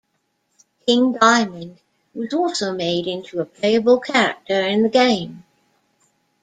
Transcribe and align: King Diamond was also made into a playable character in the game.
King 0.87 1.13
Diamond 1.13 1.77
was 2.15 2.33
also 2.33 2.73
made 2.73 3.05
into 3.05 3.39
a 3.39 3.45
playable 3.45 3.99
character 3.99 4.59
in 4.59 4.81
the 4.81 4.89
game. 4.89 5.43